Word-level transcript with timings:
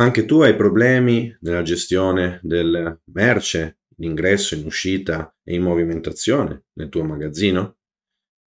Anche 0.00 0.26
tu 0.26 0.42
hai 0.42 0.54
problemi 0.54 1.36
nella 1.40 1.62
gestione 1.62 2.38
del 2.44 3.00
merce, 3.06 3.80
in 3.96 4.04
ingresso, 4.04 4.54
in 4.54 4.64
uscita 4.64 5.36
e 5.42 5.56
in 5.56 5.62
movimentazione 5.62 6.66
nel 6.74 6.88
tuo 6.88 7.02
magazzino? 7.02 7.78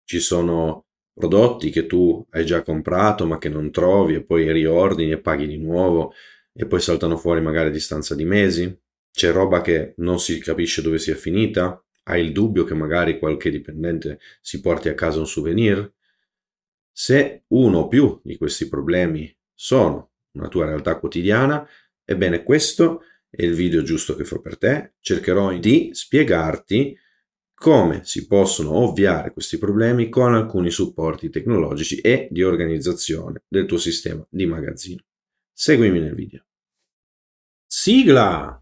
Ci 0.05 0.21
sono 0.21 0.85
prodotti 1.13 1.69
che 1.69 1.87
tu 1.87 2.25
hai 2.29 2.45
già 2.45 2.61
comprato 2.61 3.25
ma 3.25 3.37
che 3.37 3.49
non 3.49 3.69
trovi 3.69 4.15
e 4.15 4.23
poi 4.23 4.49
riordini 4.49 5.11
e 5.11 5.19
paghi 5.19 5.45
di 5.45 5.57
nuovo 5.57 6.13
e 6.53 6.65
poi 6.65 6.79
saltano 6.79 7.17
fuori 7.17 7.41
magari 7.41 7.67
a 7.67 7.71
distanza 7.71 8.15
di 8.15 8.23
mesi? 8.23 8.73
C'è 9.11 9.33
roba 9.33 9.59
che 9.59 9.93
non 9.97 10.21
si 10.21 10.39
capisce 10.39 10.81
dove 10.81 10.99
sia 10.99 11.15
finita? 11.15 11.83
Hai 12.03 12.23
il 12.23 12.31
dubbio 12.31 12.63
che 12.63 12.75
magari 12.75 13.19
qualche 13.19 13.49
dipendente 13.49 14.19
si 14.39 14.61
porti 14.61 14.87
a 14.87 14.93
casa 14.93 15.19
un 15.19 15.27
souvenir? 15.27 15.93
Se 16.93 17.43
uno 17.47 17.79
o 17.79 17.87
più 17.89 18.21
di 18.23 18.37
questi 18.37 18.69
problemi 18.69 19.37
sono 19.53 20.10
una 20.33 20.47
tua 20.47 20.65
realtà 20.65 20.97
quotidiana, 20.97 21.67
ebbene 22.03 22.43
questo 22.43 23.03
è 23.29 23.43
il 23.43 23.53
video 23.53 23.81
giusto 23.81 24.15
che 24.15 24.25
farò 24.25 24.41
per 24.41 24.57
te. 24.57 24.93
Cercherò 24.99 25.57
di 25.57 25.91
spiegarti 25.93 26.97
come 27.53 28.03
si 28.03 28.25
possono 28.25 28.71
ovviare 28.71 29.31
questi 29.31 29.57
problemi 29.57 30.09
con 30.09 30.33
alcuni 30.33 30.71
supporti 30.71 31.29
tecnologici 31.29 31.97
e 31.97 32.27
di 32.31 32.43
organizzazione 32.43 33.43
del 33.47 33.65
tuo 33.65 33.77
sistema 33.77 34.25
di 34.29 34.45
magazzino. 34.47 35.03
Seguimi 35.53 35.99
nel 35.99 36.15
video. 36.15 36.43
Sigla! 37.67 38.61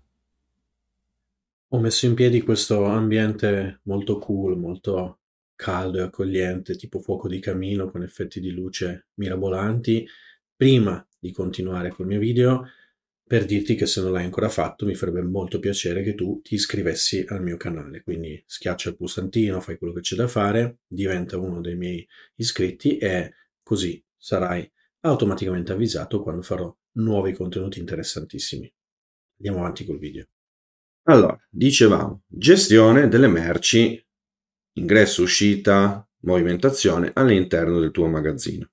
Ho 1.70 1.80
messo 1.80 2.06
in 2.08 2.14
piedi 2.14 2.42
questo 2.42 2.86
ambiente 2.86 3.80
molto 3.84 4.18
cool, 4.18 4.58
molto 4.58 5.20
caldo 5.56 6.00
e 6.00 6.02
accogliente, 6.02 6.76
tipo 6.76 7.00
fuoco 7.00 7.28
di 7.28 7.40
camino 7.40 7.90
con 7.90 8.04
effetti 8.04 8.40
di 8.40 8.52
luce 8.52 9.08
mirabolanti, 9.16 10.08
prima 10.60 11.08
di 11.18 11.32
continuare 11.32 11.88
col 11.88 12.06
mio 12.06 12.20
video 12.20 12.68
per 13.24 13.46
dirti 13.46 13.76
che 13.76 13.86
se 13.86 14.02
non 14.02 14.12
l'hai 14.12 14.26
ancora 14.26 14.50
fatto 14.50 14.86
mi 14.86 14.94
farebbe 14.94 15.22
molto 15.22 15.58
piacere 15.58 16.04
che 16.04 16.16
tu 16.16 16.42
ti 16.44 16.56
iscrivessi 16.56 17.24
al 17.30 17.42
mio 17.42 17.56
canale, 17.56 18.02
quindi 18.02 18.44
schiaccia 18.46 18.90
il 18.90 18.98
pulsantino, 18.98 19.62
fai 19.62 19.78
quello 19.78 19.94
che 19.94 20.02
c'è 20.02 20.18
da 20.18 20.28
fare, 20.28 20.80
diventa 20.86 21.38
uno 21.38 21.62
dei 21.62 21.78
miei 21.78 22.06
iscritti 22.36 22.98
e 22.98 23.36
così 23.64 24.04
sarai 24.18 24.70
automaticamente 25.02 25.72
avvisato 25.72 26.22
quando 26.22 26.42
farò 26.42 26.76
nuovi 26.94 27.32
contenuti 27.32 27.80
interessantissimi. 27.80 28.70
Andiamo 29.38 29.60
avanti 29.60 29.86
col 29.86 29.98
video. 29.98 30.26
Allora, 31.04 31.40
dicevamo, 31.50 32.24
gestione 32.28 33.08
delle 33.08 33.28
merci, 33.28 34.06
ingresso, 34.74 35.22
uscita, 35.22 36.06
movimentazione 36.24 37.12
all'interno 37.14 37.80
del 37.80 37.92
tuo 37.92 38.08
magazzino. 38.08 38.72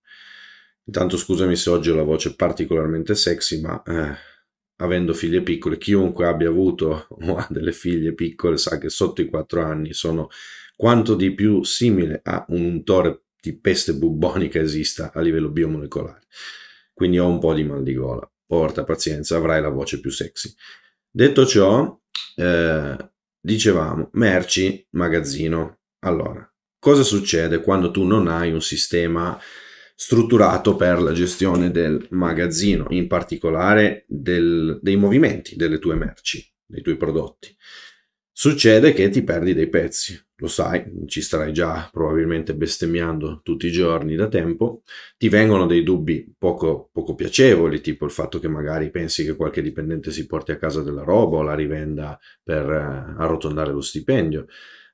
Intanto 0.87 1.17
scusami 1.17 1.57
se 1.57 1.71
oggi 1.71 1.91
ho 1.91 1.97
la 1.97 2.03
voce 2.03 2.35
particolarmente 2.35 3.15
sexy, 3.15 3.61
ma 3.61 3.83
eh, 3.83 4.17
avendo 4.77 5.15
figlie 5.15 5.43
piccole, 5.43 5.79
chiunque 5.79 6.27
abbia 6.27 6.49
avuto 6.49 7.09
o 7.21 7.37
ha 7.37 7.47
delle 7.51 7.73
figlie 7.73 8.15
piccole 8.15 8.57
sa 8.57 8.79
che 8.79 8.89
sotto 8.89 9.21
i 9.21 9.29
4 9.29 9.63
anni 9.63 9.93
sono 9.93 10.29
quanto 10.77 11.15
di 11.15 11.35
più 11.35 11.65
simile 11.65 12.21
a 12.23 12.45
un 12.49 12.65
untore 12.65 13.23
di 13.41 13.59
peste 13.59 13.95
bubbonica 13.95 14.61
esista 14.61 15.13
a 15.13 15.21
livello 15.21 15.49
biomolecolare. 15.49 16.27
Quindi 16.93 17.19
ho 17.19 17.29
un 17.29 17.39
po' 17.39 17.55
di 17.55 17.65
mal 17.65 17.83
di 17.83 17.95
gola. 17.95 18.29
Porta 18.47 18.85
pazienza, 18.85 19.37
avrai 19.37 19.61
la 19.61 19.69
voce 19.69 20.01
più 20.01 20.11
sexy. 20.11 20.55
Detto 21.11 21.47
ciò, 21.47 21.99
eh, 22.37 23.11
dicevamo 23.41 24.11
merci, 24.13 24.87
magazzino. 24.91 25.79
Allora, 26.01 26.49
cosa 26.79 27.03
succede 27.03 27.61
quando 27.61 27.91
tu 27.91 28.05
non 28.05 28.29
hai 28.29 28.53
un 28.53 28.63
sistema 28.63 29.39
strutturato 29.99 30.77
per 30.77 31.01
la 31.01 31.13
gestione 31.13 31.71
del 31.71 32.07
magazzino, 32.11 32.87
in 32.91 33.07
particolare 33.07 34.05
del, 34.07 34.79
dei 34.83 34.97
movimenti 34.97 35.57
delle 35.57 35.79
tue 35.79 35.95
merci, 35.95 36.47
dei 36.67 36.83
tuoi 36.83 36.99
prodotti. 36.99 37.57
Succede 38.39 38.93
che 38.93 39.09
ti 39.09 39.23
perdi 39.23 39.55
dei 39.55 39.71
pezzi, 39.71 40.15
lo 40.37 40.47
sai, 40.47 40.85
ci 41.07 41.23
starai 41.23 41.55
già 41.55 41.89
probabilmente 41.91 42.55
bestemmiando 42.55 43.41
tutti 43.43 43.67
i 43.67 43.73
giorni 43.73 44.15
da 44.15 44.29
tempo, 44.29 44.83
ti 45.17 45.31
vengono 45.31 45.65
dei 45.65 45.83
dubbi 45.83 46.35
poco, 46.37 46.91
poco 46.93 47.15
piacevoli, 47.15 47.81
tipo 47.81 48.05
il 48.05 48.11
fatto 48.11 48.39
che 48.39 48.47
magari 48.47 48.91
pensi 48.91 49.25
che 49.25 49.37
qualche 49.37 49.63
dipendente 49.63 50.11
si 50.11 50.27
porti 50.27 50.53
a 50.53 50.59
casa 50.59 50.83
della 50.83 51.03
roba 51.03 51.39
o 51.39 51.43
la 51.43 51.55
rivenda 51.55 52.21
per 52.43 52.69
eh, 52.71 53.15
arrotondare 53.17 53.73
lo 53.73 53.81
stipendio. 53.81 54.45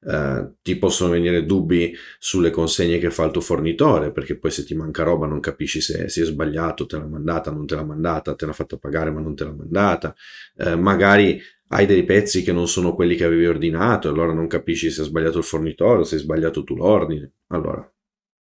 Uh, 0.05 0.57
ti 0.63 0.79
possono 0.79 1.13
venire 1.13 1.45
dubbi 1.45 1.95
sulle 2.19 2.51
consegne 2.51 2.99
che 2.99 3.11
fa 3.11 3.25
il 3.25 3.31
tuo 3.31 3.41
fornitore, 3.41 4.11
perché 4.11 4.37
poi 4.37 4.51
se 4.51 4.65
ti 4.65 4.75
manca 4.75 5.05
roba 5.05 5.27
non 5.27 5.39
capisci 5.39 5.81
se 5.81 6.09
si 6.09 6.21
è 6.21 6.25
sbagliato, 6.25 6.87
te 6.87 6.97
l'ha 6.97 7.07
mandata, 7.07 7.53
non 7.53 7.67
te 7.67 7.77
l'ha 7.77 7.85
mandata, 7.85 8.35
te 8.35 8.47
l'ha 8.47 8.53
fatta 8.53 8.77
pagare 8.77 9.13
ma 9.13 9.21
non 9.21 9.37
te 9.37 9.45
l'ha 9.45 9.55
mandata. 9.55 10.15
Uh, 10.57 10.77
magari 10.77 11.41
hai 11.73 11.87
dei 11.87 12.05
pezzi 12.05 12.43
che 12.43 12.53
non 12.53 12.69
sono 12.69 12.95
quelli 12.95 13.17
che 13.17 13.25
avevi 13.25 13.47
ordinato, 13.47 14.09
allora 14.09 14.33
non 14.33 14.47
capisci 14.47 14.91
se 14.91 15.03
ha 15.03 15.05
sbagliato 15.05 15.39
il 15.39 15.45
fornitore 15.45 16.01
o 16.01 16.05
se 16.05 16.17
hai 16.17 16.21
sbagliato 16.21 16.65
tu 16.65 16.75
l'ordine. 16.75 17.33
Allora, 17.49 17.91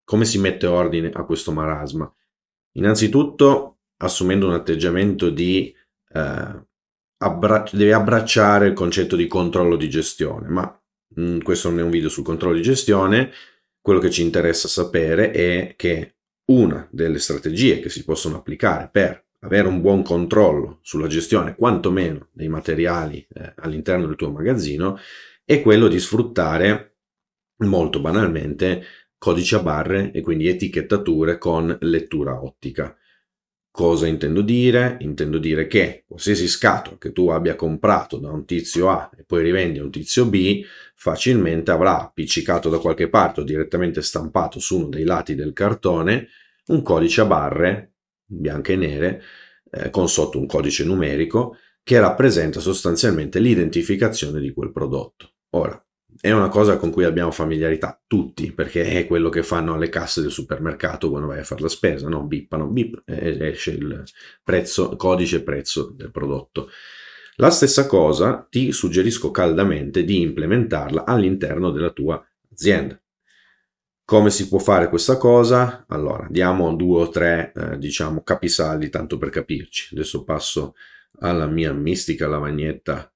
come 0.05 0.25
si 0.25 0.39
mette 0.39 0.67
ordine 0.67 1.11
a 1.13 1.25
questo 1.25 1.53
marasma? 1.53 2.13
Innanzitutto 2.73 3.79
assumendo 3.99 4.47
un 4.47 4.53
atteggiamento 4.53 5.31
di 5.31 5.75
uh, 6.13 6.67
abbra- 7.19 7.65
devi 7.73 7.93
abbracciare 7.93 8.67
il 8.67 8.75
concetto 8.75 9.17
di 9.17 9.27
controllo 9.27 9.77
di 9.77 9.89
gestione, 9.89 10.49
ma 10.49 10.81
Mm, 11.19 11.41
questo 11.41 11.71
non 11.71 11.79
è 11.79 11.83
un 11.83 11.91
video 11.91 12.09
sul 12.09 12.25
controllo 12.25 12.57
di 12.57 12.63
gestione, 12.63 13.31
quello 13.81 14.01
che 14.01 14.11
ci 14.11 14.23
interessa 14.23 14.69
sapere 14.69 15.31
è 15.31 15.75
che 15.77 16.17
una 16.51 16.87
delle 16.91 17.19
strategie 17.19 17.81
che 17.81 17.89
si 17.89 18.05
possono 18.05 18.37
applicare 18.37 18.89
per 18.91 19.26
avere 19.47 19.69
un 19.69 19.81
buon 19.81 20.03
controllo 20.03 20.81
sulla 20.83 21.07
gestione, 21.07 21.55
quantomeno 21.55 22.29
dei 22.33 22.49
materiali 22.49 23.27
eh, 23.33 23.55
all'interno 23.57 24.07
del 24.07 24.17
tuo 24.17 24.31
magazzino, 24.31 24.99
è 25.45 25.63
quello 25.63 25.89
di 25.89 25.99
sfruttare 25.99 26.97
molto 27.59 28.01
banalmente 28.01 28.85
codici 29.17 29.55
a 29.55 29.63
barre 29.63 30.11
e 30.13 30.21
quindi 30.21 30.49
etichettature 30.49 31.39
con 31.39 31.77
lettura 31.81 32.43
ottica. 32.43 32.95
Cosa 33.71 34.07
intendo 34.07 34.41
dire? 34.41 34.97
Intendo 35.01 35.39
dire 35.39 35.67
che 35.67 36.05
qualsiasi 36.07 36.49
scatola 36.49 36.97
che 36.99 37.13
tu 37.13 37.29
abbia 37.29 37.55
comprato 37.55 38.19
da 38.19 38.31
un 38.31 38.47
tizio 38.47 38.89
A 38.89 39.11
e 39.17 39.25
poi 39.25 39.43
rivendi 39.43 39.79
a 39.79 39.83
un 39.83 39.91
tizio 39.91 40.27
B, 40.27 40.63
facilmente 40.95 41.71
avrà 41.71 42.01
appiccicato 42.01 42.71
da 42.71 42.79
qualche 42.79 43.09
parte 43.09 43.41
o 43.41 43.45
direttamente 43.45 44.01
stampato 44.01 44.59
su 44.61 44.79
uno 44.79 44.89
dei 44.89 45.05
lati 45.05 45.35
del 45.35 45.53
cartone 45.53 46.29
un 46.69 46.83
codice 46.83 47.21
a 47.21 47.27
barre, 47.27 47.96
bianche 48.27 48.75
e 48.75 48.77
nere, 48.77 49.23
eh, 49.71 49.91
con 49.91 50.09
sotto 50.09 50.39
un 50.39 50.47
codice 50.47 50.85
numerico 50.85 51.57
che 51.83 52.01
rappresenta 52.01 52.61
sostanzialmente 52.61 53.39
l'identificazione 53.39 54.41
di 54.41 54.53
quel 54.53 54.73
prodotto. 54.73 55.35
Ora, 55.51 55.81
è 56.21 56.33
una 56.33 56.49
cosa 56.49 56.77
con 56.79 56.91
cui 56.91 57.05
abbiamo 57.05 57.31
familiarità 57.31 58.01
tutti, 58.07 58.53
perché 58.53 58.85
è 58.85 59.07
quello 59.07 59.29
che 59.29 59.43
fanno 59.43 59.75
alle 59.75 59.89
casse 59.89 60.21
del 60.21 60.31
supermercato 60.31 61.11
quando 61.11 61.29
vai 61.29 61.41
a 61.41 61.45
fare 61.45 61.63
la 61.63 61.69
spesa, 61.69 62.09
no? 62.09 62.25
Bippano, 62.25 62.67
bip, 62.69 63.03
esce 63.05 63.73
il 63.73 64.03
prezzo, 64.43 64.97
codice 64.97 65.43
prezzo 65.43 65.93
del 65.95 66.11
prodotto. 66.11 66.71
La 67.37 67.51
stessa 67.51 67.87
cosa 67.87 68.47
ti 68.49 68.73
suggerisco 68.73 69.31
caldamente 69.31 70.05
di 70.05 70.23
implementarla 70.23 71.05
all'interno 71.05 71.71
della 71.71 71.91
tua 71.91 72.25
azienda. 72.51 72.99
Come 74.07 74.31
si 74.31 74.47
può 74.47 74.61
fare 74.61 74.89
questa 74.89 75.17
cosa? 75.17 75.85
Allora, 75.89 76.29
diamo 76.31 76.77
due 76.77 77.01
o 77.03 77.09
tre, 77.09 77.53
eh, 77.53 77.77
diciamo, 77.77 78.23
capisaldi, 78.23 78.89
tanto 78.89 79.19
per 79.19 79.31
capirci. 79.31 79.95
Adesso 79.97 80.23
passo 80.23 80.77
alla 81.19 81.47
mia 81.49 81.73
mistica 81.73 82.29
lavagnetta 82.29 83.13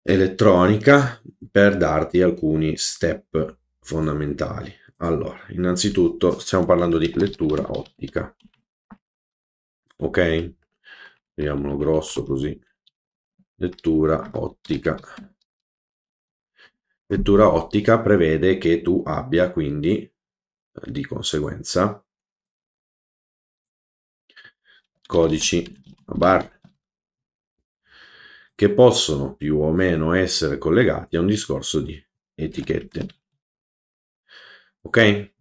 elettronica 0.00 1.20
per 1.50 1.76
darti 1.76 2.22
alcuni 2.22 2.78
step 2.78 3.58
fondamentali. 3.80 4.72
Allora, 4.98 5.44
innanzitutto 5.50 6.38
stiamo 6.38 6.64
parlando 6.64 6.96
di 6.96 7.12
lettura 7.16 7.70
ottica. 7.70 8.34
Ok? 9.98 10.54
Vediamolo 11.34 11.76
grosso 11.76 12.22
così. 12.22 12.58
Lettura 13.56 14.30
ottica. 14.32 14.98
Lettura 17.06 17.52
ottica 17.52 18.00
prevede 18.00 18.58
che 18.58 18.82
tu 18.82 19.02
abbia 19.06 19.52
quindi 19.52 20.02
eh, 20.02 20.90
di 20.90 21.04
conseguenza 21.04 22.04
codici 25.06 25.64
a 26.06 26.14
barre 26.14 26.56
che 28.56 28.72
possono 28.72 29.36
più 29.36 29.58
o 29.58 29.70
meno 29.70 30.14
essere 30.14 30.56
collegati 30.56 31.16
a 31.16 31.20
un 31.20 31.26
discorso 31.26 31.80
di 31.80 32.02
etichette. 32.34 33.06
Ok? 34.80 35.34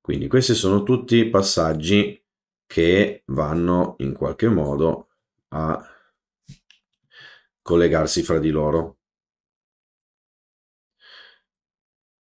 Quindi 0.00 0.26
questi 0.26 0.54
sono 0.54 0.82
tutti 0.82 1.28
passaggi 1.28 2.20
che 2.66 3.22
vanno 3.26 3.94
in 3.98 4.12
qualche 4.12 4.48
modo 4.48 5.10
a 5.48 5.80
collegarsi 7.62 8.24
fra 8.24 8.40
di 8.40 8.50
loro. 8.50 8.95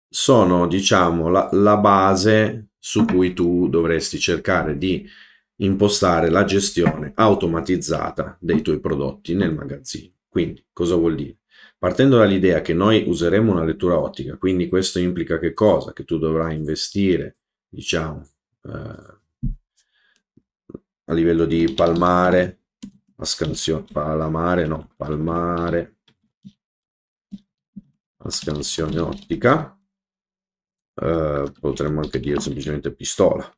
Sono, 0.08 0.66
diciamo, 0.66 1.28
la, 1.28 1.48
la 1.52 1.76
base 1.76 2.68
su 2.78 3.04
cui 3.04 3.32
tu 3.32 3.68
dovresti 3.68 4.18
cercare 4.18 4.78
di 4.78 5.08
impostare 5.56 6.30
la 6.30 6.44
gestione 6.44 7.12
automatizzata 7.14 8.36
dei 8.40 8.62
tuoi 8.62 8.80
prodotti 8.80 9.34
nel 9.34 9.54
magazzino. 9.54 10.12
Quindi, 10.28 10.64
cosa 10.72 10.94
vuol 10.94 11.14
dire? 11.14 11.38
Partendo 11.78 12.18
dall'idea 12.18 12.62
che 12.62 12.74
noi 12.74 13.04
useremo 13.06 13.52
una 13.52 13.64
lettura 13.64 13.98
ottica, 13.98 14.36
quindi 14.36 14.68
questo 14.68 14.98
implica 14.98 15.38
che 15.38 15.52
cosa? 15.52 15.92
Che 15.92 16.04
tu 16.04 16.18
dovrai 16.18 16.56
investire, 16.56 17.36
diciamo, 17.68 18.26
eh, 18.62 19.14
a 21.08 21.12
livello 21.12 21.44
di 21.44 21.72
palmare, 21.72 22.60
a 23.16 23.24
scansione, 23.24 23.84
palamare, 23.92 24.66
no, 24.66 24.90
palmare, 24.96 25.96
a 28.18 28.30
scansione 28.30 28.98
ottica, 28.98 29.75
eh, 30.96 31.52
potremmo 31.60 32.00
anche 32.00 32.20
dire 32.20 32.40
semplicemente 32.40 32.92
pistola, 32.92 33.50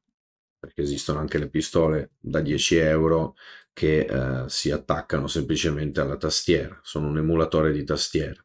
perché 0.58 0.82
esistono 0.82 1.20
anche 1.20 1.38
le 1.38 1.48
pistole 1.48 2.10
da 2.18 2.40
10 2.40 2.76
euro 2.76 3.36
che 3.72 4.00
eh, 4.00 4.48
si 4.48 4.70
attaccano 4.70 5.26
semplicemente 5.28 6.00
alla 6.00 6.16
tastiera, 6.16 6.78
sono 6.82 7.08
un 7.08 7.18
emulatore 7.18 7.72
di 7.72 7.84
tastiera. 7.84 8.42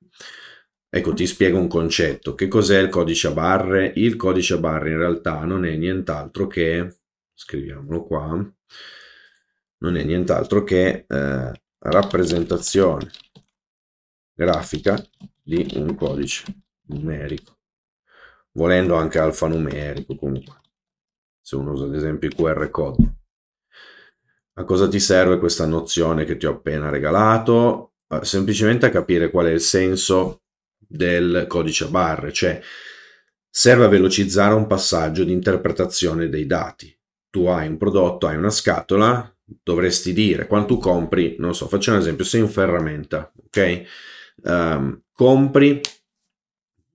Ecco, 0.96 1.14
ti 1.14 1.26
spiego 1.26 1.58
un 1.58 1.68
concetto. 1.68 2.36
Che 2.36 2.48
cos'è 2.48 2.80
il 2.80 2.90
codice 2.90 3.28
a 3.28 3.32
barre? 3.32 3.92
Il 3.96 4.16
codice 4.16 4.54
a 4.54 4.58
barre 4.60 4.92
in 4.92 5.00
realtà 5.00 5.44
non 5.44 5.66
è 5.66 5.76
nient'altro 5.76 6.46
che, 6.46 7.00
scriviamolo 7.34 8.04
qua, 8.04 8.54
non 9.80 9.96
è 9.98 10.04
nient'altro 10.04 10.64
che 10.64 11.06
eh, 11.08 11.52
rappresentazione 11.80 13.10
grafica 14.36 15.04
di 15.42 15.68
un 15.76 15.96
codice 15.96 16.46
numerico, 16.88 17.58
volendo 18.54 18.96
anche 18.96 19.20
alfanumerico 19.20 20.16
comunque, 20.16 20.56
se 21.42 21.56
uno 21.56 21.72
usa 21.72 21.86
ad 21.86 21.96
esempio 21.96 22.30
i 22.30 22.34
QR 22.34 22.70
code. 22.70 23.16
A 24.56 24.64
cosa 24.66 24.88
ti 24.88 25.00
serve 25.00 25.40
questa 25.40 25.66
nozione 25.66 26.26
che 26.26 26.38
ti 26.38 26.46
ho 26.46 26.52
appena 26.52 26.90
regalato? 26.90 27.94
Semplicemente 28.22 28.86
a 28.86 28.92
capire 28.92 29.32
qual 29.32 29.48
è 29.48 29.52
il 29.52 29.62
senso 29.62 30.44
del 30.78 31.46
codice 31.48 31.86
a 31.86 31.88
barre, 31.88 32.32
cioè 32.32 32.62
serve 33.50 33.86
a 33.86 33.88
velocizzare 33.88 34.54
un 34.54 34.68
passaggio 34.68 35.24
di 35.24 35.32
interpretazione 35.32 36.30
dei 36.30 36.46
dati. 36.46 36.96
Tu 37.32 37.46
hai 37.48 37.68
un 37.68 37.78
prodotto, 37.78 38.28
hai 38.28 38.36
una 38.36 38.52
scatola, 38.52 39.36
dovresti 39.44 40.14
dire 40.14 40.46
quando 40.46 40.68
tu 40.68 40.78
compri, 40.78 41.36
non 41.40 41.56
so, 41.56 41.68
faccio 41.68 41.92
un 41.92 41.98
esempio, 41.98 42.24
sei 42.24 42.42
in 42.42 42.50
ferramenta, 42.50 43.32
ok? 43.46 43.84
Um, 44.44 45.02
compri 45.12 45.82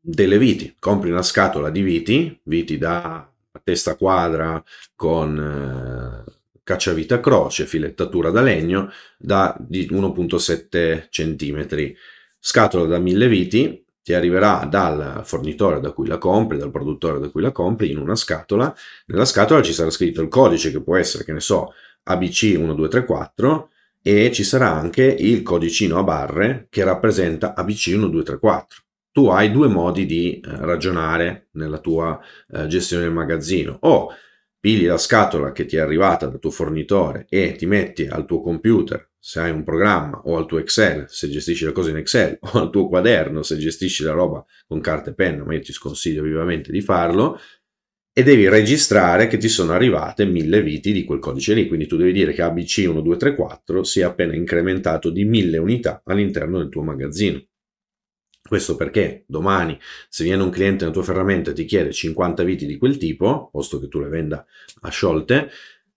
delle 0.00 0.38
viti, 0.38 0.74
compri 0.78 1.10
una 1.10 1.22
scatola 1.22 1.70
di 1.70 1.82
viti, 1.82 2.40
viti 2.44 2.78
da 2.78 3.30
testa 3.62 3.96
quadra 3.96 4.62
con 4.94 6.24
eh, 6.26 6.32
cacciavite 6.62 7.20
croce, 7.20 7.66
filettatura 7.66 8.30
da 8.30 8.40
legno 8.40 8.90
da 9.16 9.56
1.7 9.70 11.08
cm. 11.10 11.94
Scatola 12.38 12.86
da 12.86 12.98
1000 12.98 13.28
viti 13.28 13.84
ti 14.02 14.14
arriverà 14.14 14.66
dal 14.70 15.22
fornitore 15.24 15.80
da 15.80 15.92
cui 15.92 16.06
la 16.06 16.18
compri, 16.18 16.56
dal 16.56 16.70
produttore 16.70 17.18
da 17.18 17.28
cui 17.28 17.42
la 17.42 17.52
compri 17.52 17.90
in 17.90 17.98
una 17.98 18.16
scatola. 18.16 18.74
Nella 19.06 19.24
scatola 19.24 19.60
ci 19.60 19.72
sarà 19.72 19.90
scritto 19.90 20.22
il 20.22 20.28
codice 20.28 20.70
che 20.70 20.82
può 20.82 20.96
essere, 20.96 21.24
che 21.24 21.32
ne 21.32 21.40
so, 21.40 21.72
ABC1234 22.08 23.66
e 24.00 24.32
ci 24.32 24.44
sarà 24.44 24.72
anche 24.72 25.04
il 25.04 25.42
codicino 25.42 25.98
a 25.98 26.04
barre 26.04 26.68
che 26.70 26.84
rappresenta 26.84 27.54
ABC1234. 27.58 28.87
Tu 29.18 29.26
hai 29.26 29.50
due 29.50 29.66
modi 29.66 30.06
di 30.06 30.34
eh, 30.34 30.40
ragionare 30.44 31.48
nella 31.54 31.80
tua 31.80 32.20
eh, 32.52 32.68
gestione 32.68 33.02
del 33.02 33.12
magazzino. 33.12 33.78
O 33.80 34.10
pigli 34.60 34.86
la 34.86 34.96
scatola 34.96 35.50
che 35.50 35.64
ti 35.64 35.74
è 35.74 35.80
arrivata 35.80 36.26
dal 36.26 36.38
tuo 36.38 36.52
fornitore 36.52 37.26
e 37.28 37.56
ti 37.56 37.66
metti 37.66 38.06
al 38.06 38.24
tuo 38.24 38.40
computer 38.40 39.10
se 39.18 39.40
hai 39.40 39.50
un 39.50 39.64
programma 39.64 40.20
o 40.26 40.36
al 40.36 40.46
tuo 40.46 40.58
Excel 40.58 41.06
se 41.08 41.28
gestisci 41.28 41.64
le 41.64 41.72
cose 41.72 41.90
in 41.90 41.96
Excel 41.96 42.38
o 42.52 42.60
al 42.60 42.70
tuo 42.70 42.86
quaderno 42.86 43.42
se 43.42 43.56
gestisci 43.56 44.04
la 44.04 44.12
roba 44.12 44.46
con 44.68 44.78
carta 44.78 45.10
e 45.10 45.14
penna, 45.14 45.42
ma 45.42 45.52
io 45.52 45.62
ti 45.62 45.72
sconsiglio 45.72 46.22
vivamente 46.22 46.70
di 46.70 46.80
farlo 46.80 47.40
e 48.12 48.22
devi 48.22 48.48
registrare 48.48 49.26
che 49.26 49.36
ti 49.36 49.48
sono 49.48 49.72
arrivate 49.72 50.26
mille 50.26 50.62
viti 50.62 50.92
di 50.92 51.02
quel 51.02 51.18
codice 51.18 51.54
lì, 51.54 51.66
quindi 51.66 51.88
tu 51.88 51.96
devi 51.96 52.12
dire 52.12 52.32
che 52.32 52.44
ABC1234 52.44 53.80
sia 53.80 54.06
appena 54.06 54.36
incrementato 54.36 55.10
di 55.10 55.24
mille 55.24 55.58
unità 55.58 56.02
all'interno 56.04 56.58
del 56.58 56.68
tuo 56.68 56.84
magazzino. 56.84 57.47
Questo 58.48 58.76
perché 58.76 59.24
domani, 59.26 59.78
se 60.08 60.24
viene 60.24 60.42
un 60.42 60.48
cliente 60.48 60.80
nella 60.80 60.94
tua 60.94 61.02
ferramenta 61.02 61.50
e 61.50 61.54
ti 61.54 61.66
chiede 61.66 61.92
50 61.92 62.42
viti 62.44 62.64
di 62.64 62.78
quel 62.78 62.96
tipo, 62.96 63.50
posto 63.52 63.78
che 63.78 63.88
tu 63.88 64.00
le 64.00 64.08
venda 64.08 64.44
a 64.80 64.88
sciolte, 64.88 65.50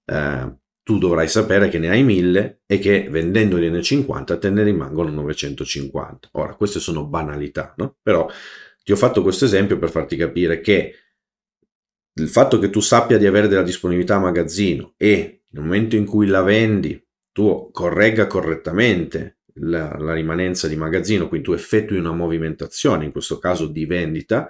eh, 0.04 0.56
tu 0.84 0.98
dovrai 0.98 1.30
sapere 1.30 1.70
che 1.70 1.80
ne 1.80 1.90
hai 1.90 2.04
1000 2.04 2.64
e 2.66 2.78
che 2.80 3.08
vendendogliene 3.10 3.82
50 3.82 4.38
te 4.38 4.50
ne 4.50 4.64
rimangono 4.64 5.10
950. 5.12 6.30
Ora, 6.34 6.56
queste 6.56 6.80
sono 6.80 7.06
banalità, 7.06 7.74
no? 7.78 7.96
Però 8.02 8.30
ti 8.84 8.92
ho 8.92 8.98
fatto 8.98 9.22
questo 9.22 9.46
esempio 9.46 9.80
per 9.80 9.90
farti 9.90 10.18
capire 10.18 10.60
che 10.60 10.94
il 12.16 12.28
fatto 12.28 12.60
che 12.60 12.70
tu 12.70 12.82
sappia 12.82 13.18
di 13.18 13.26
avere 13.26 13.48
della 13.48 13.64
disponibilità 13.64 14.16
a 14.16 14.20
magazzino 14.20 14.96
e 14.98 15.44
nel 15.52 15.64
momento 15.64 15.96
in 15.96 16.06
cui 16.06 16.28
la 16.28 16.42
vendi 16.42 17.02
tu 17.32 17.70
corregga 17.72 18.28
correttamente 18.28 19.40
la, 19.56 19.96
la, 19.98 20.14
rimanenza 20.14 20.68
di 20.68 20.76
magazzino, 20.76 21.28
quindi 21.28 21.48
tu 21.48 21.54
effettui 21.54 21.98
una 21.98 22.12
movimentazione, 22.12 23.06
in 23.06 23.12
questo 23.12 23.40
caso 23.40 23.68
di 23.68 23.86
vendita, 23.86 24.50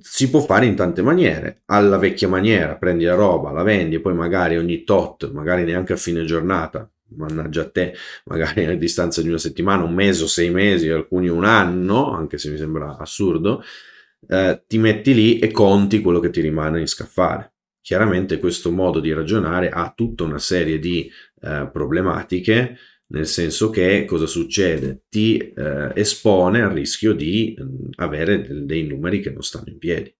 si 0.00 0.30
può 0.30 0.40
fare 0.40 0.66
in 0.66 0.76
tante 0.76 1.02
maniere. 1.02 1.62
Alla 1.66 1.98
vecchia 1.98 2.28
maniera, 2.28 2.76
prendi 2.76 3.04
la 3.04 3.14
roba, 3.14 3.50
la 3.50 3.62
vendi 3.62 3.96
e 3.96 4.00
poi 4.00 4.14
magari 4.14 4.56
ogni 4.56 4.84
tot, 4.84 5.30
magari 5.32 5.64
neanche 5.64 5.92
a 5.94 5.96
fine 5.96 6.24
giornata, 6.24 6.88
mannaggia 7.16 7.62
a 7.62 7.70
te, 7.70 7.94
magari 8.26 8.64
a 8.66 8.76
distanza 8.76 9.22
di 9.22 9.28
una 9.28 9.38
settimana, 9.38 9.82
un 9.82 9.94
mese 9.94 10.24
o 10.24 10.26
sei 10.26 10.50
mesi, 10.50 10.88
alcuni 10.88 11.28
un 11.28 11.44
anno, 11.44 12.12
anche 12.12 12.38
se 12.38 12.50
mi 12.50 12.56
sembra 12.56 12.96
assurdo, 12.98 13.62
eh, 14.28 14.62
ti 14.66 14.78
metti 14.78 15.14
lì 15.14 15.38
e 15.38 15.50
conti 15.50 16.00
quello 16.00 16.20
che 16.20 16.30
ti 16.30 16.40
rimane 16.40 16.80
in 16.80 16.86
scaffale. 16.86 17.52
Chiaramente 17.80 18.38
questo 18.38 18.70
modo 18.70 18.98
di 18.98 19.12
ragionare 19.12 19.68
ha 19.68 19.92
tutta 19.94 20.24
una 20.24 20.38
serie 20.38 20.78
di 20.78 21.10
eh, 21.42 21.68
problematiche 21.70 22.78
nel 23.06 23.26
senso 23.26 23.70
che 23.70 24.04
cosa 24.06 24.26
succede? 24.26 25.04
Ti 25.08 25.38
eh, 25.38 25.92
espone 25.94 26.62
al 26.62 26.70
rischio 26.70 27.12
di 27.12 27.56
mm, 27.60 27.90
avere 27.96 28.64
dei 28.64 28.84
numeri 28.84 29.20
che 29.20 29.30
non 29.30 29.42
stanno 29.42 29.68
in 29.68 29.78
piedi. 29.78 30.14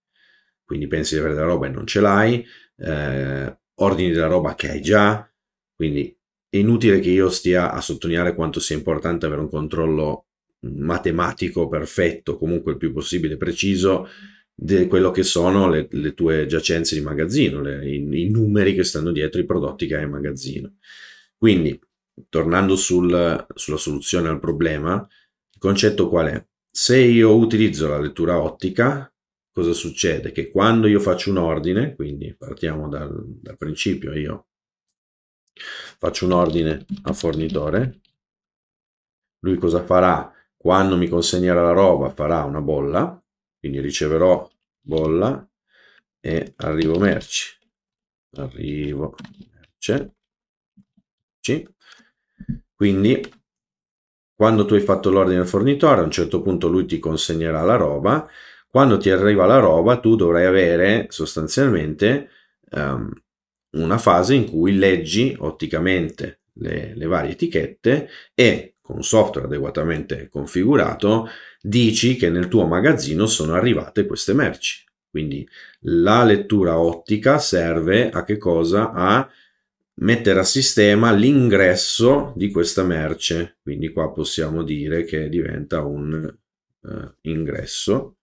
Quindi 0.64 0.86
pensi 0.86 1.14
di 1.14 1.20
avere 1.20 1.34
della 1.34 1.46
roba 1.46 1.66
e 1.66 1.70
non 1.70 1.86
ce 1.86 2.00
l'hai, 2.00 2.44
eh, 2.78 3.58
ordini 3.76 4.10
della 4.10 4.26
roba 4.26 4.54
che 4.54 4.70
hai 4.70 4.80
già, 4.80 5.28
quindi 5.74 6.16
è 6.48 6.56
inutile 6.56 7.00
che 7.00 7.10
io 7.10 7.28
stia 7.30 7.72
a 7.72 7.80
sottolineare 7.80 8.34
quanto 8.34 8.60
sia 8.60 8.76
importante 8.76 9.26
avere 9.26 9.40
un 9.40 9.50
controllo 9.50 10.26
matematico 10.60 11.68
perfetto, 11.68 12.38
comunque 12.38 12.72
il 12.72 12.78
più 12.78 12.92
possibile 12.92 13.36
preciso, 13.36 14.08
di 14.54 14.86
quello 14.86 15.10
che 15.10 15.24
sono 15.24 15.68
le, 15.68 15.88
le 15.90 16.14
tue 16.14 16.46
giacenze 16.46 16.94
di 16.94 17.02
magazzino, 17.02 17.60
le, 17.60 17.86
i, 17.88 18.24
i 18.24 18.30
numeri 18.30 18.74
che 18.74 18.84
stanno 18.84 19.10
dietro 19.10 19.40
i 19.40 19.44
prodotti 19.44 19.86
che 19.86 19.96
hai 19.96 20.04
in 20.04 20.10
magazzino. 20.10 20.76
Quindi 21.36 21.78
tornando 22.28 22.76
sul, 22.76 23.46
sulla 23.54 23.76
soluzione 23.76 24.28
al 24.28 24.38
problema, 24.38 24.94
il 24.96 25.58
concetto 25.58 26.08
qual 26.08 26.28
è? 26.28 26.46
Se 26.70 26.98
io 26.98 27.36
utilizzo 27.36 27.88
la 27.88 27.98
lettura 27.98 28.40
ottica, 28.40 29.12
cosa 29.52 29.72
succede? 29.72 30.32
Che 30.32 30.50
quando 30.50 30.86
io 30.86 31.00
faccio 31.00 31.30
un 31.30 31.38
ordine, 31.38 31.94
quindi 31.94 32.34
partiamo 32.34 32.88
dal, 32.88 33.12
dal 33.40 33.56
principio, 33.56 34.12
io 34.12 34.46
faccio 35.98 36.24
un 36.24 36.32
ordine 36.32 36.84
a 37.02 37.12
fornitore, 37.12 38.00
lui 39.40 39.56
cosa 39.56 39.84
farà? 39.84 40.32
Quando 40.56 40.96
mi 40.96 41.08
consegnerà 41.08 41.62
la 41.62 41.72
roba 41.72 42.10
farà 42.10 42.42
una 42.44 42.60
bolla, 42.60 43.22
quindi 43.58 43.80
riceverò 43.80 44.50
bolla 44.80 45.46
e 46.20 46.54
arrivo 46.56 46.98
merci. 46.98 47.56
Arrivo 48.36 49.14
merce. 49.52 50.14
Quindi, 52.84 53.18
quando 54.36 54.66
tu 54.66 54.74
hai 54.74 54.82
fatto 54.82 55.10
l'ordine 55.10 55.40
al 55.40 55.46
fornitore, 55.46 56.02
a 56.02 56.04
un 56.04 56.10
certo 56.10 56.42
punto 56.42 56.68
lui 56.68 56.84
ti 56.84 56.98
consegnerà 56.98 57.62
la 57.62 57.76
roba. 57.76 58.28
Quando 58.68 58.98
ti 58.98 59.08
arriva 59.08 59.46
la 59.46 59.58
roba, 59.58 60.00
tu 60.00 60.16
dovrai 60.16 60.44
avere 60.44 61.06
sostanzialmente 61.08 62.28
um, 62.72 63.10
una 63.70 63.96
fase 63.96 64.34
in 64.34 64.50
cui 64.50 64.76
leggi 64.76 65.34
otticamente 65.38 66.40
le, 66.56 66.92
le 66.94 67.06
varie 67.06 67.30
etichette 67.30 68.10
e 68.34 68.74
con 68.82 68.96
un 68.96 69.02
software 69.02 69.46
adeguatamente 69.46 70.28
configurato 70.28 71.26
dici 71.62 72.16
che 72.16 72.28
nel 72.28 72.48
tuo 72.48 72.66
magazzino 72.66 73.24
sono 73.24 73.54
arrivate 73.54 74.04
queste 74.04 74.34
merci. 74.34 74.84
Quindi 75.08 75.48
la 75.84 76.22
lettura 76.22 76.78
ottica 76.78 77.38
serve 77.38 78.10
a 78.10 78.24
che 78.24 78.36
cosa? 78.36 78.92
A 78.92 79.26
mettere 79.96 80.40
a 80.40 80.44
sistema 80.44 81.12
l'ingresso 81.12 82.32
di 82.36 82.50
questa 82.50 82.82
merce. 82.82 83.58
Quindi 83.62 83.92
qua 83.92 84.12
possiamo 84.12 84.62
dire 84.62 85.04
che 85.04 85.28
diventa 85.28 85.82
un 85.82 86.36
uh, 86.80 87.14
ingresso. 87.22 88.18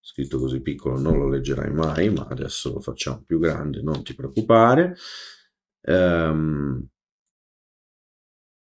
Scritto 0.00 0.38
così 0.38 0.60
piccolo 0.60 0.98
non 0.98 1.18
lo 1.18 1.28
leggerai 1.28 1.70
mai, 1.70 2.10
ma 2.10 2.26
adesso 2.30 2.72
lo 2.72 2.80
facciamo 2.80 3.22
più 3.26 3.38
grande, 3.38 3.82
non 3.82 4.02
ti 4.02 4.14
preoccupare. 4.14 4.96
Um, 5.82 6.86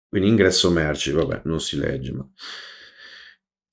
quindi 0.10 0.28
ingresso 0.28 0.72
merci, 0.72 1.12
vabbè, 1.12 1.44
non 1.46 1.62
si 1.62 1.78
legge, 1.78 2.12
ma 2.12 2.30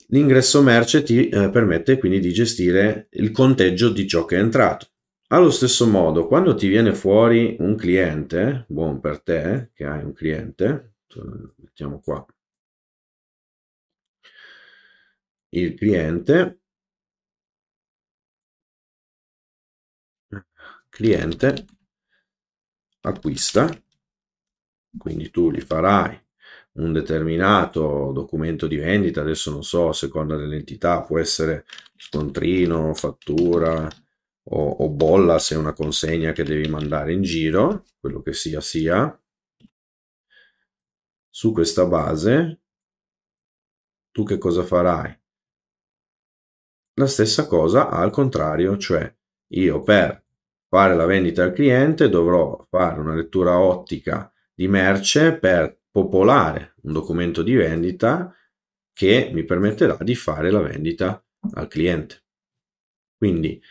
l'ingresso 0.08 0.62
merce 0.62 1.02
ti 1.02 1.28
eh, 1.28 1.50
permette 1.50 1.98
quindi 1.98 2.20
di 2.20 2.32
gestire 2.32 3.08
il 3.12 3.32
conteggio 3.32 3.90
di 3.90 4.06
ciò 4.06 4.24
che 4.24 4.36
è 4.36 4.40
entrato. 4.40 4.86
Allo 5.28 5.48
stesso 5.50 5.86
modo, 5.88 6.26
quando 6.26 6.54
ti 6.54 6.68
viene 6.68 6.92
fuori 6.94 7.56
un 7.60 7.76
cliente, 7.76 8.66
buon 8.68 9.00
per 9.00 9.22
te, 9.22 9.70
che 9.72 9.86
hai 9.86 10.04
un 10.04 10.12
cliente, 10.12 10.96
mettiamo 11.56 11.98
qua 12.00 12.26
il 15.52 15.74
cliente, 15.74 16.58
cliente 20.90 21.48
acquista, 23.02 23.64
quindi 24.96 25.30
tu 25.30 25.50
gli 25.50 25.60
farai 25.60 26.18
un 26.72 26.92
determinato 26.92 28.12
documento 28.12 28.66
di 28.66 28.76
vendita, 28.76 29.20
adesso 29.20 29.50
non 29.50 29.64
so, 29.64 29.88
a 29.88 29.92
seconda 29.92 30.36
dell'entità, 30.36 31.02
può 31.02 31.18
essere 31.18 31.64
scontrino, 31.96 32.94
fattura 32.94 33.88
o, 34.50 34.68
o 34.70 34.88
bolla 34.88 35.38
se 35.38 35.54
è 35.54 35.58
una 35.58 35.72
consegna 35.72 36.32
che 36.32 36.44
devi 36.44 36.68
mandare 36.68 37.12
in 37.12 37.22
giro, 37.22 37.84
quello 37.98 38.22
che 38.22 38.32
sia 38.32 38.60
sia. 38.60 39.20
Su 41.28 41.52
questa 41.52 41.86
base, 41.86 42.60
tu 44.10 44.24
che 44.24 44.38
cosa 44.38 44.64
farai? 44.64 45.16
La 46.94 47.06
stessa 47.06 47.46
cosa 47.46 47.88
al 47.90 48.10
contrario, 48.10 48.76
cioè 48.76 49.14
io 49.52 49.80
per 49.82 50.24
fare 50.68 50.96
la 50.96 51.06
vendita 51.06 51.44
al 51.44 51.52
cliente 51.52 52.08
dovrò 52.08 52.66
fare 52.68 53.00
una 53.00 53.14
lettura 53.14 53.58
ottica 53.58 54.32
di 54.52 54.66
merce 54.66 55.38
per 55.38 55.80
popolare 55.90 56.74
un 56.82 56.92
documento 56.92 57.42
di 57.42 57.54
vendita 57.54 58.34
che 58.92 59.30
mi 59.32 59.44
permetterà 59.44 59.96
di 60.00 60.16
fare 60.16 60.50
la 60.50 60.60
vendita 60.60 61.24
al 61.52 61.68
cliente. 61.68 62.24
Quindi 63.16 63.62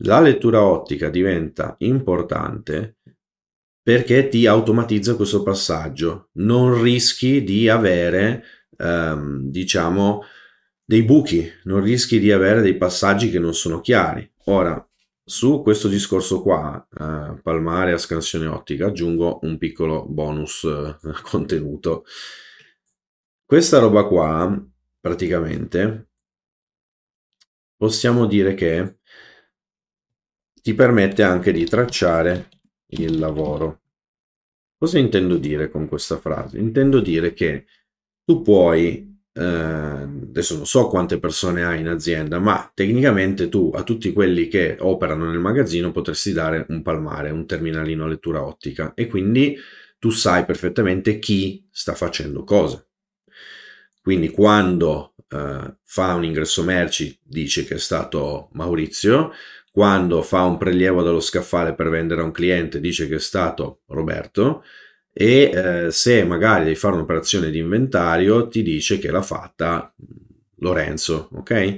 la 0.00 0.20
lettura 0.20 0.62
ottica 0.62 1.08
diventa 1.08 1.74
importante 1.78 2.96
perché 3.86 4.28
ti 4.28 4.46
automatizza 4.46 5.14
questo 5.14 5.44
passaggio, 5.44 6.30
non 6.32 6.82
rischi 6.82 7.44
di 7.44 7.68
avere, 7.68 8.42
ehm, 8.76 9.48
diciamo, 9.48 10.24
dei 10.84 11.04
buchi, 11.04 11.48
non 11.64 11.82
rischi 11.82 12.18
di 12.18 12.32
avere 12.32 12.62
dei 12.62 12.76
passaggi 12.76 13.30
che 13.30 13.38
non 13.38 13.54
sono 13.54 13.80
chiari. 13.80 14.28
Ora, 14.46 14.84
su 15.24 15.62
questo 15.62 15.86
discorso 15.86 16.42
qua, 16.42 16.84
eh, 16.90 17.40
palmare 17.42 17.92
a 17.92 17.98
scansione 17.98 18.46
ottica, 18.46 18.86
aggiungo 18.86 19.38
un 19.42 19.56
piccolo 19.56 20.04
bonus 20.04 20.64
eh, 20.64 20.96
contenuto. 21.22 22.04
Questa 23.44 23.78
roba 23.78 24.04
qua, 24.04 24.64
praticamente, 25.00 26.08
possiamo 27.76 28.26
dire 28.26 28.54
che 28.54 28.95
ti 30.66 30.74
permette 30.74 31.22
anche 31.22 31.52
di 31.52 31.64
tracciare 31.64 32.48
il 32.88 33.20
lavoro. 33.20 33.82
Cosa 34.76 34.98
intendo 34.98 35.36
dire 35.36 35.70
con 35.70 35.86
questa 35.86 36.18
frase? 36.18 36.58
Intendo 36.58 36.98
dire 36.98 37.34
che 37.34 37.66
tu 38.24 38.42
puoi 38.42 39.16
eh, 39.32 39.44
adesso 39.44 40.56
non 40.56 40.66
so 40.66 40.88
quante 40.88 41.20
persone 41.20 41.64
hai 41.64 41.78
in 41.78 41.86
azienda, 41.86 42.40
ma 42.40 42.68
tecnicamente 42.74 43.48
tu 43.48 43.70
a 43.72 43.84
tutti 43.84 44.12
quelli 44.12 44.48
che 44.48 44.76
operano 44.80 45.30
nel 45.30 45.38
magazzino 45.38 45.92
potresti 45.92 46.32
dare 46.32 46.66
un 46.70 46.82
palmare, 46.82 47.30
un 47.30 47.46
terminalino 47.46 48.02
a 48.02 48.08
lettura 48.08 48.44
ottica 48.44 48.92
e 48.94 49.06
quindi 49.06 49.56
tu 50.00 50.10
sai 50.10 50.44
perfettamente 50.44 51.20
chi 51.20 51.64
sta 51.70 51.94
facendo 51.94 52.42
cosa. 52.42 52.84
Quindi 54.02 54.30
quando 54.30 55.14
eh, 55.28 55.76
fa 55.84 56.14
un 56.14 56.24
ingresso 56.24 56.64
merci 56.64 57.16
dice 57.22 57.64
che 57.64 57.76
è 57.76 57.78
stato 57.78 58.48
Maurizio, 58.54 59.30
quando 59.76 60.22
fa 60.22 60.44
un 60.44 60.56
prelievo 60.56 61.02
dallo 61.02 61.20
scaffale 61.20 61.74
per 61.74 61.90
vendere 61.90 62.22
a 62.22 62.24
un 62.24 62.30
cliente 62.30 62.80
dice 62.80 63.06
che 63.06 63.16
è 63.16 63.20
stato 63.20 63.82
Roberto, 63.88 64.64
e 65.12 65.50
eh, 65.52 65.90
se 65.90 66.24
magari 66.24 66.64
devi 66.64 66.76
fare 66.76 66.94
un'operazione 66.94 67.50
di 67.50 67.58
inventario 67.58 68.48
ti 68.48 68.62
dice 68.62 68.98
che 68.98 69.10
l'ha 69.10 69.20
fatta 69.20 69.94
Lorenzo, 70.60 71.28
ok? 71.34 71.76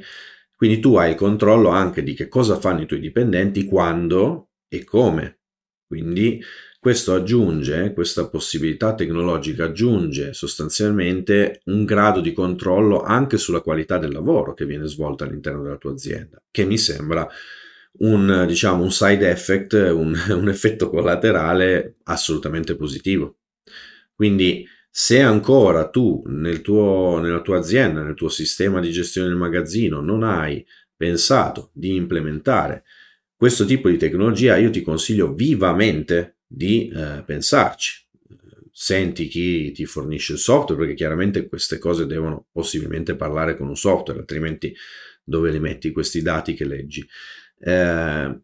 Quindi 0.54 0.78
tu 0.78 0.94
hai 0.94 1.10
il 1.10 1.16
controllo 1.16 1.70
anche 1.70 2.04
di 2.04 2.14
che 2.14 2.28
cosa 2.28 2.60
fanno 2.60 2.82
i 2.82 2.86
tuoi 2.86 3.00
dipendenti, 3.00 3.64
quando 3.64 4.50
e 4.68 4.84
come. 4.84 5.40
Quindi 5.84 6.40
questo 6.78 7.14
aggiunge, 7.14 7.92
questa 7.94 8.28
possibilità 8.28 8.94
tecnologica 8.94 9.64
aggiunge 9.64 10.34
sostanzialmente 10.34 11.62
un 11.64 11.84
grado 11.84 12.20
di 12.20 12.32
controllo 12.32 13.02
anche 13.02 13.38
sulla 13.38 13.60
qualità 13.60 13.98
del 13.98 14.12
lavoro 14.12 14.54
che 14.54 14.66
viene 14.66 14.86
svolto 14.86 15.24
all'interno 15.24 15.64
della 15.64 15.78
tua 15.78 15.90
azienda, 15.90 16.40
che 16.48 16.64
mi 16.64 16.78
sembra 16.78 17.28
un, 18.00 18.44
diciamo, 18.46 18.82
un 18.82 18.92
side 18.92 19.30
effect, 19.30 19.72
un, 19.72 20.16
un 20.30 20.48
effetto 20.48 20.90
collaterale 20.90 21.96
assolutamente 22.04 22.76
positivo. 22.76 23.38
Quindi 24.14 24.66
se 24.90 25.20
ancora 25.20 25.88
tu 25.88 26.22
nel 26.26 26.60
tuo, 26.60 27.20
nella 27.20 27.40
tua 27.40 27.58
azienda, 27.58 28.02
nel 28.02 28.14
tuo 28.14 28.28
sistema 28.28 28.80
di 28.80 28.90
gestione 28.90 29.28
del 29.28 29.36
magazzino 29.36 30.00
non 30.00 30.22
hai 30.22 30.64
pensato 30.96 31.70
di 31.72 31.94
implementare 31.94 32.84
questo 33.38 33.64
tipo 33.64 33.88
di 33.88 33.96
tecnologia, 33.96 34.56
io 34.56 34.70
ti 34.70 34.82
consiglio 34.82 35.32
vivamente 35.32 36.38
di 36.44 36.88
eh, 36.88 37.22
pensarci. 37.24 38.04
Senti 38.72 39.28
chi 39.28 39.70
ti 39.70 39.86
fornisce 39.86 40.32
il 40.32 40.40
software, 40.40 40.80
perché 40.80 40.96
chiaramente 40.96 41.46
queste 41.46 41.78
cose 41.78 42.04
devono 42.04 42.46
possibilmente 42.50 43.14
parlare 43.14 43.56
con 43.56 43.68
un 43.68 43.76
software, 43.76 44.18
altrimenti 44.18 44.74
dove 45.22 45.52
li 45.52 45.60
metti 45.60 45.92
questi 45.92 46.20
dati 46.20 46.54
che 46.54 46.64
leggi? 46.64 47.08
Eh, 47.60 48.40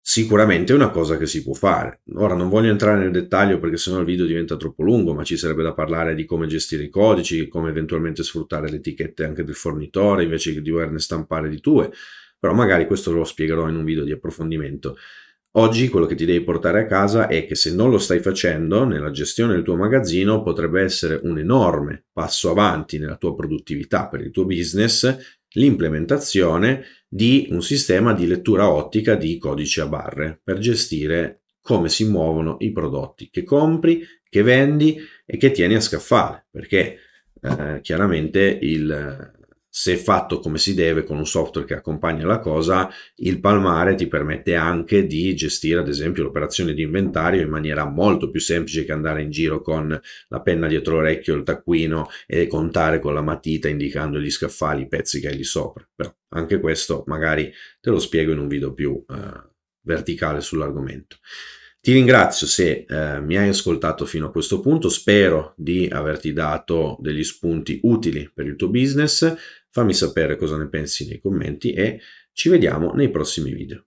sicuramente 0.00 0.72
è 0.72 0.76
una 0.76 0.90
cosa 0.90 1.16
che 1.16 1.26
si 1.26 1.42
può 1.42 1.52
fare. 1.52 2.00
Ora 2.14 2.34
non 2.34 2.48
voglio 2.48 2.70
entrare 2.70 2.98
nel 2.98 3.10
dettaglio 3.10 3.58
perché 3.58 3.76
sennò 3.76 3.98
il 3.98 4.06
video 4.06 4.26
diventa 4.26 4.56
troppo 4.56 4.82
lungo, 4.82 5.14
ma 5.14 5.22
ci 5.24 5.36
sarebbe 5.36 5.62
da 5.62 5.74
parlare 5.74 6.14
di 6.14 6.24
come 6.24 6.46
gestire 6.46 6.84
i 6.84 6.88
codici, 6.88 7.48
come 7.48 7.70
eventualmente 7.70 8.22
sfruttare 8.22 8.70
le 8.70 8.76
etichette 8.76 9.24
anche 9.24 9.44
del 9.44 9.54
fornitore 9.54 10.24
invece 10.24 10.52
di 10.52 10.62
doverne 10.62 10.98
stampare 10.98 11.48
di 11.48 11.60
tue, 11.60 11.90
però 12.38 12.54
magari 12.54 12.86
questo 12.86 13.12
lo 13.12 13.24
spiegherò 13.24 13.68
in 13.68 13.76
un 13.76 13.84
video 13.84 14.04
di 14.04 14.12
approfondimento. 14.12 14.96
Oggi 15.52 15.88
quello 15.88 16.06
che 16.06 16.14
ti 16.14 16.24
devi 16.24 16.44
portare 16.44 16.82
a 16.82 16.86
casa 16.86 17.26
è 17.26 17.46
che 17.46 17.54
se 17.54 17.74
non 17.74 17.90
lo 17.90 17.98
stai 17.98 18.20
facendo 18.20 18.84
nella 18.84 19.10
gestione 19.10 19.54
del 19.54 19.62
tuo 19.62 19.76
magazzino 19.76 20.42
potrebbe 20.42 20.82
essere 20.82 21.18
un 21.22 21.38
enorme 21.38 22.04
passo 22.12 22.50
avanti 22.50 22.98
nella 22.98 23.16
tua 23.16 23.34
produttività 23.34 24.08
per 24.08 24.20
il 24.20 24.30
tuo 24.30 24.44
business 24.44 25.16
l'implementazione 25.52 26.84
di 27.08 27.48
un 27.50 27.62
sistema 27.62 28.12
di 28.12 28.26
lettura 28.26 28.70
ottica 28.70 29.14
di 29.14 29.38
codici 29.38 29.80
a 29.80 29.86
barre 29.86 30.38
per 30.42 30.58
gestire 30.58 31.40
come 31.60 31.88
si 31.88 32.04
muovono 32.08 32.56
i 32.60 32.70
prodotti 32.70 33.30
che 33.30 33.44
compri, 33.44 34.02
che 34.28 34.42
vendi 34.42 34.96
e 35.24 35.36
che 35.36 35.50
tieni 35.50 35.74
a 35.74 35.80
scaffale, 35.80 36.46
perché 36.50 36.98
eh, 37.40 37.80
chiaramente 37.82 38.58
il, 38.60 39.32
se 39.70 39.96
fatto 39.96 40.38
come 40.38 40.58
si 40.58 40.74
deve 40.74 41.04
con 41.04 41.18
un 41.18 41.26
software 41.26 41.66
che 41.66 41.74
accompagna 41.74 42.26
la 42.26 42.38
cosa, 42.38 42.90
il 43.16 43.38
palmare 43.40 43.94
ti 43.94 44.08
permette 44.08 44.54
anche 44.54 45.06
di 45.06 45.34
gestire 45.34 45.80
ad 45.80 45.88
esempio 45.88 46.22
l'operazione 46.22 46.72
di 46.74 46.82
inventario 46.82 47.42
in 47.42 47.50
maniera 47.50 47.84
molto 47.84 48.30
più 48.30 48.40
semplice 48.40 48.84
che 48.84 48.92
andare 48.92 49.22
in 49.22 49.30
giro 49.30 49.60
con 49.60 50.00
la 50.28 50.40
penna 50.40 50.66
dietro 50.66 50.94
l'orecchio, 50.94 51.34
il 51.34 51.42
taccuino 51.42 52.08
e 52.26 52.46
contare 52.46 52.98
con 52.98 53.14
la 53.14 53.22
matita 53.22 53.68
indicando 53.68 54.18
gli 54.18 54.30
scaffali, 54.30 54.82
i 54.82 54.88
pezzi 54.88 55.20
che 55.20 55.28
hai 55.28 55.36
lì 55.36 55.44
sopra. 55.44 55.86
Però 55.94 56.12
anche 56.30 56.60
questo 56.60 57.04
magari 57.06 57.52
te 57.80 57.90
lo 57.90 57.98
spiego 57.98 58.32
in 58.32 58.38
un 58.38 58.48
video 58.48 58.72
più 58.72 59.04
eh, 59.08 59.48
verticale 59.82 60.40
sull'argomento. 60.40 61.16
Ti 61.80 61.92
ringrazio 61.92 62.46
se 62.46 62.84
eh, 62.88 63.20
mi 63.20 63.36
hai 63.36 63.48
ascoltato 63.48 64.04
fino 64.04 64.26
a 64.26 64.30
questo 64.32 64.60
punto, 64.60 64.88
spero 64.88 65.54
di 65.56 65.88
averti 65.90 66.32
dato 66.32 66.98
degli 67.00 67.22
spunti 67.22 67.78
utili 67.84 68.30
per 68.34 68.46
il 68.46 68.56
tuo 68.56 68.68
business. 68.68 69.34
Fammi 69.78 69.94
sapere 69.94 70.36
cosa 70.36 70.56
ne 70.56 70.68
pensi 70.68 71.06
nei 71.06 71.20
commenti 71.20 71.72
e 71.72 72.00
ci 72.32 72.48
vediamo 72.48 72.94
nei 72.94 73.10
prossimi 73.10 73.52
video. 73.52 73.84